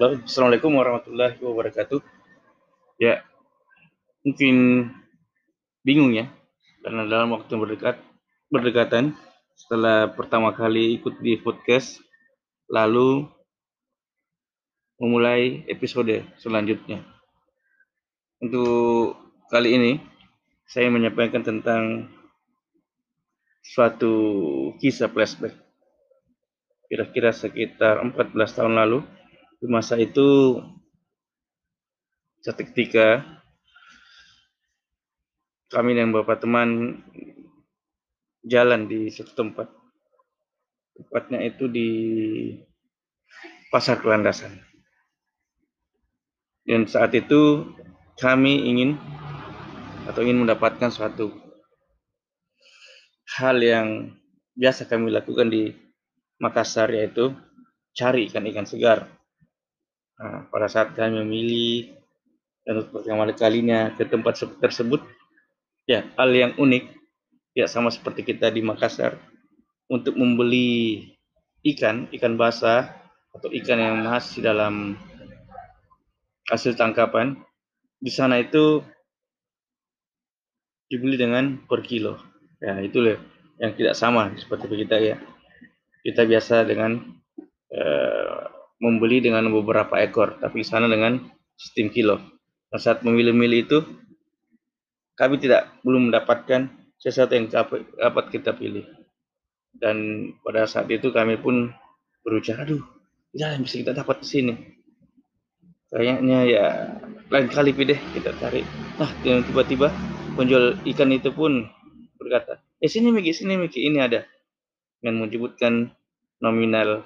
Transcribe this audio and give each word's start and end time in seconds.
Assalamualaikum 0.00 0.80
warahmatullahi 0.80 1.36
wabarakatuh. 1.44 2.00
Ya, 2.96 3.20
mungkin 4.24 4.88
bingung 5.84 6.16
ya, 6.16 6.32
karena 6.80 7.04
dalam 7.04 7.36
waktu 7.36 7.52
berdekat 7.52 8.00
berdekatan 8.48 9.12
setelah 9.52 10.08
pertama 10.08 10.56
kali 10.56 10.96
ikut 10.96 11.20
di 11.20 11.36
podcast, 11.36 12.00
lalu 12.72 13.28
memulai 14.96 15.68
episode 15.68 16.24
selanjutnya. 16.40 17.04
Untuk 18.40 19.20
kali 19.52 19.76
ini, 19.76 19.92
saya 20.64 20.88
menyampaikan 20.88 21.44
tentang 21.44 22.08
suatu 23.60 24.16
kisah 24.80 25.12
flashback. 25.12 25.52
Kira-kira 26.88 27.36
sekitar 27.36 28.00
14 28.00 28.32
tahun 28.56 28.80
lalu, 28.80 29.19
di 29.60 29.66
masa 29.68 30.00
itu 30.00 30.56
ketika 32.40 33.22
kami 35.68 35.94
dan 35.94 36.10
beberapa 36.10 36.40
teman 36.40 36.98
jalan 38.42 38.88
di 38.88 39.12
satu 39.12 39.36
tempat. 39.36 39.68
Tepatnya 41.00 41.40
itu 41.40 41.64
di 41.64 41.88
pasar 43.72 44.02
kelandasan 44.04 44.60
dan 46.70 46.84
saat 46.86 47.10
itu 47.18 47.66
kami 48.20 48.68
ingin 48.68 48.94
atau 50.06 50.22
ingin 50.22 50.46
mendapatkan 50.46 50.90
suatu 50.92 51.34
hal 53.38 53.58
yang 53.58 54.14
biasa 54.54 54.86
kami 54.86 55.10
lakukan 55.10 55.50
di 55.50 55.74
Makassar 56.40 56.94
yaitu 56.94 57.34
cari 57.92 58.30
ikan-ikan 58.30 58.64
segar 58.64 59.19
Nah, 60.20 60.44
pada 60.52 60.68
saat 60.68 60.92
kami 60.92 61.24
memilih 61.24 61.96
dan 62.68 62.84
untuk 62.84 63.00
pertama 63.00 63.24
kalinya 63.32 63.88
ke 63.96 64.04
tempat 64.04 64.36
tersebut, 64.60 65.00
ya 65.88 66.04
hal 66.20 66.28
yang 66.28 66.52
unik, 66.60 66.92
ya 67.56 67.64
sama 67.64 67.88
seperti 67.88 68.20
kita 68.28 68.52
di 68.52 68.60
Makassar, 68.60 69.16
untuk 69.88 70.20
membeli 70.20 71.08
ikan, 71.64 72.04
ikan 72.12 72.36
basah 72.36 72.92
atau 73.32 73.48
ikan 73.48 73.80
yang 73.80 73.96
masih 74.04 74.44
dalam 74.44 75.00
hasil 76.52 76.76
tangkapan, 76.76 77.40
di 77.96 78.12
sana 78.12 78.44
itu 78.44 78.84
dibeli 80.92 81.16
dengan 81.16 81.64
per 81.64 81.80
kilo. 81.80 82.20
Ya 82.60 82.76
itu 82.84 83.00
loh 83.00 83.16
yang 83.56 83.72
tidak 83.72 83.96
sama 83.96 84.36
seperti 84.36 84.68
kita 84.84 85.00
ya. 85.00 85.16
Kita 86.04 86.28
biasa 86.28 86.68
dengan 86.68 87.00
eh, 87.72 88.59
membeli 88.80 89.20
dengan 89.20 89.46
beberapa 89.52 90.00
ekor, 90.00 90.40
tapi 90.40 90.64
sana 90.64 90.88
dengan 90.88 91.20
sistem 91.54 91.92
kilo. 91.92 92.16
Nah, 92.72 92.80
saat 92.80 93.04
memilih-milih 93.04 93.60
itu, 93.68 93.78
kami 95.14 95.36
tidak 95.36 95.68
belum 95.84 96.08
mendapatkan 96.08 96.72
sesuatu 96.96 97.36
yang 97.36 97.52
dapat 97.52 98.24
kita 98.32 98.56
pilih. 98.56 98.88
Dan 99.76 100.28
pada 100.40 100.64
saat 100.64 100.88
itu 100.88 101.12
kami 101.12 101.36
pun 101.36 101.70
berusaha, 102.24 102.56
aduh, 102.56 102.80
tidak 103.36 103.54
yang 103.54 103.62
bisa 103.62 103.76
kita 103.84 103.92
dapat 103.92 104.24
di 104.24 104.28
sini. 104.28 104.54
Kayaknya 105.90 106.38
ya 106.46 106.66
lain 107.28 107.50
kali 107.50 107.74
deh 107.74 108.00
kita 108.14 108.30
cari. 108.38 108.62
Nah, 108.96 109.10
tiba-tiba 109.22 109.90
penjual 110.38 110.78
ikan 110.86 111.10
itu 111.10 111.34
pun 111.34 111.66
berkata, 112.16 112.62
eh 112.78 112.88
sini 112.88 113.10
Miki, 113.10 113.34
sini 113.34 113.58
Miki, 113.58 113.84
ini 113.84 113.98
ada. 113.98 114.24
Dengan 115.00 115.26
menyebutkan 115.26 115.90
nominal 116.40 117.02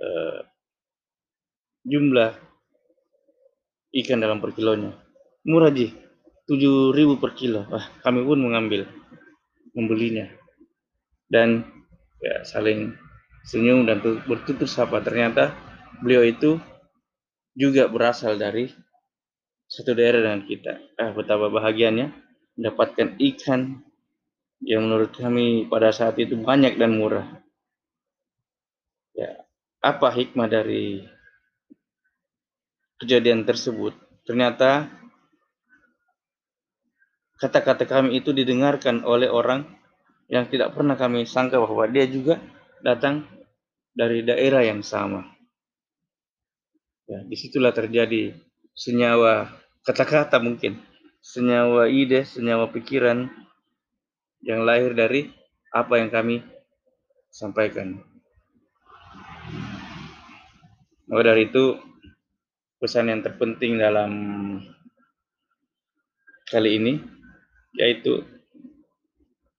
eh, 0.00 0.49
jumlah 1.84 2.36
ikan 4.00 4.18
dalam 4.20 4.38
per 4.38 4.54
kilonya. 4.54 4.94
Murah 5.46 5.72
ji, 5.72 5.90
7000 6.50 7.22
per 7.22 7.32
kilo. 7.34 7.64
Wah, 7.70 7.86
kami 8.04 8.20
pun 8.26 8.38
mengambil, 8.42 8.86
membelinya. 9.72 10.28
Dan 11.30 11.64
ya 12.20 12.42
saling 12.44 12.94
senyum 13.46 13.88
dan 13.88 14.02
bertutur 14.02 14.68
sapa. 14.68 15.00
Ternyata 15.00 15.54
beliau 16.02 16.26
itu 16.26 16.60
juga 17.56 17.88
berasal 17.88 18.36
dari 18.36 18.68
satu 19.70 19.94
daerah 19.94 20.26
dengan 20.26 20.42
kita. 20.44 20.72
Ah, 20.98 21.14
betapa 21.14 21.46
bahagianya 21.46 22.10
mendapatkan 22.58 23.16
ikan 23.16 23.80
yang 24.60 24.84
menurut 24.84 25.14
kami 25.16 25.64
pada 25.70 25.94
saat 25.94 26.18
itu 26.20 26.36
banyak 26.36 26.76
dan 26.76 26.98
murah. 26.98 27.26
Ya, 29.16 29.46
apa 29.80 30.12
hikmah 30.12 30.50
dari 30.50 31.06
kejadian 33.00 33.48
tersebut, 33.48 33.96
ternyata 34.28 34.92
kata-kata 37.40 37.88
kami 37.88 38.20
itu 38.20 38.36
didengarkan 38.36 39.00
oleh 39.08 39.32
orang 39.32 39.64
yang 40.28 40.46
tidak 40.46 40.76
pernah 40.76 40.94
kami 40.94 41.24
sangka 41.24 41.56
bahwa 41.56 41.88
dia 41.88 42.04
juga 42.04 42.36
datang 42.84 43.24
dari 43.96 44.20
daerah 44.22 44.62
yang 44.62 44.84
sama. 44.84 45.24
Ya, 47.08 47.24
di 47.26 47.34
situlah 47.34 47.74
terjadi 47.74 48.36
senyawa 48.76 49.50
kata-kata 49.82 50.38
mungkin, 50.38 50.78
senyawa 51.24 51.90
ide, 51.90 52.22
senyawa 52.22 52.70
pikiran 52.70 53.26
yang 54.44 54.62
lahir 54.62 54.94
dari 54.94 55.32
apa 55.74 55.98
yang 55.98 56.12
kami 56.12 56.44
sampaikan. 57.32 57.98
Maka 61.10 61.22
dari 61.34 61.50
itu 61.50 61.89
pesan 62.80 63.12
yang 63.12 63.20
terpenting 63.20 63.76
dalam 63.76 64.12
kali 66.48 66.80
ini 66.80 66.92
yaitu 67.76 68.24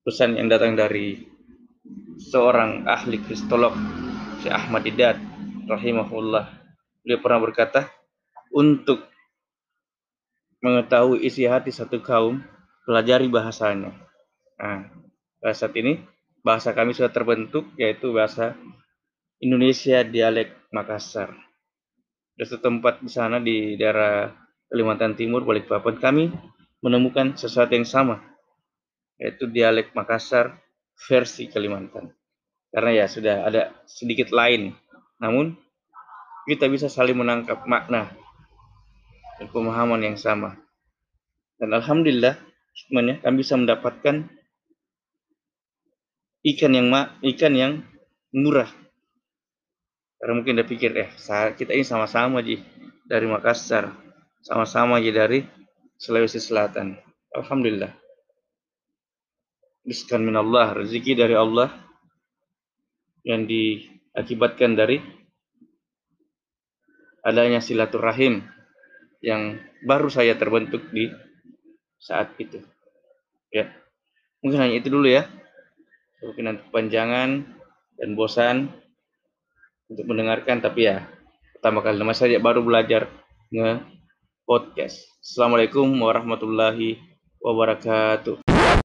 pesan 0.00 0.40
yang 0.40 0.48
datang 0.48 0.72
dari 0.72 1.28
seorang 2.16 2.88
ahli 2.88 3.20
kristolog 3.20 3.76
Syekh 4.40 4.56
Ahmad 4.56 4.88
Didat 4.88 5.20
rahimahullah. 5.68 6.48
Beliau 7.04 7.20
pernah 7.20 7.40
berkata 7.44 7.92
untuk 8.56 9.04
mengetahui 10.64 11.20
isi 11.20 11.44
hati 11.44 11.68
satu 11.68 12.00
kaum 12.00 12.40
pelajari 12.88 13.28
bahasanya. 13.28 13.92
Nah 14.56 14.88
saat 15.52 15.76
ini 15.76 16.00
bahasa 16.40 16.72
kami 16.72 16.96
sudah 16.96 17.12
terbentuk 17.12 17.68
yaitu 17.76 18.16
bahasa 18.16 18.56
Indonesia 19.44 20.00
dialek 20.08 20.56
Makassar 20.72 21.49
di 22.40 22.56
tempat 22.56 23.04
di 23.04 23.10
sana 23.12 23.36
di 23.36 23.76
daerah 23.76 24.32
Kalimantan 24.72 25.12
Timur, 25.12 25.44
Balikpapan, 25.44 26.00
kami 26.00 26.32
menemukan 26.80 27.36
sesuatu 27.36 27.76
yang 27.76 27.84
sama, 27.84 28.16
yaitu 29.20 29.44
dialek 29.44 29.92
Makassar 29.92 30.56
versi 31.04 31.52
Kalimantan. 31.52 32.08
Karena 32.72 33.04
ya 33.04 33.06
sudah 33.12 33.44
ada 33.44 33.76
sedikit 33.84 34.32
lain, 34.32 34.72
namun 35.20 35.52
kita 36.48 36.64
bisa 36.72 36.88
saling 36.88 37.20
menangkap 37.20 37.60
makna 37.68 38.08
dan 39.36 39.46
pemahaman 39.52 40.00
yang 40.00 40.16
sama. 40.16 40.56
Dan 41.60 41.76
alhamdulillah, 41.76 42.40
semuanya 42.72 43.20
kami 43.20 43.44
bisa 43.44 43.60
mendapatkan 43.60 44.32
ikan 46.40 46.72
yang 46.72 46.88
ikan 47.20 47.52
yang 47.52 47.72
murah 48.32 48.72
karena 50.20 50.32
mungkin 50.36 50.60
dia 50.60 50.68
pikir, 50.68 50.92
eh 51.00 51.08
kita 51.56 51.72
ini 51.72 51.80
sama-sama 51.80 52.44
ji 52.44 52.60
dari 53.08 53.24
Makassar, 53.24 53.88
sama-sama 54.44 55.00
ji 55.00 55.16
dari 55.16 55.40
Sulawesi 55.96 56.36
Selatan. 56.36 56.92
Alhamdulillah. 57.32 57.88
Rizkan 59.80 60.20
minallah, 60.20 60.76
rezeki 60.76 61.16
dari 61.16 61.32
Allah 61.32 61.72
yang 63.24 63.48
diakibatkan 63.48 64.76
dari 64.76 65.00
adanya 67.24 67.64
silaturahim 67.64 68.44
yang 69.24 69.56
baru 69.88 70.12
saya 70.12 70.36
terbentuk 70.36 70.84
di 70.92 71.08
saat 71.96 72.36
itu. 72.36 72.60
Ya, 73.48 73.72
mungkin 74.44 74.68
hanya 74.68 74.76
itu 74.84 74.92
dulu 74.92 75.08
ya. 75.08 75.24
Mungkin 76.20 76.44
nanti 76.44 76.60
kepanjangan 76.68 77.30
dan 77.96 78.08
bosan 78.12 78.68
untuk 79.90 80.06
mendengarkan 80.06 80.62
tapi 80.62 80.86
ya 80.86 81.10
pertama 81.58 81.82
kali 81.82 81.98
nama 81.98 82.14
saya 82.14 82.38
baru 82.38 82.62
belajar 82.62 83.10
nge 83.50 83.82
podcast. 84.46 85.02
Assalamualaikum 85.18 85.90
warahmatullahi 85.98 87.02
wabarakatuh. 87.42 88.49